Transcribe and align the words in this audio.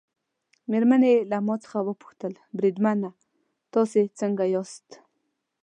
مېرمنې 0.69 1.09
یې 1.15 1.17
له 1.31 1.37
ما 1.45 1.55
څخه 1.63 1.77
وپوښتل: 1.83 2.33
بریدمنه 2.57 3.09
تاسي 3.73 4.03
څنګه 4.19 4.43
یاست؟ 4.53 4.87